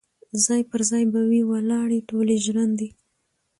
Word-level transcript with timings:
ځاي 0.43 0.61
پر 0.71 0.81
ځای 0.89 1.03
به 1.11 1.21
وي 1.29 1.41
ولاړي 1.51 1.99
ټولي 2.09 2.35
ژرندي 2.45 2.89